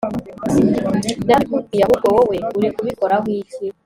[1.25, 3.65] narabikubwiye ahubwo wowe urikubikoraho iki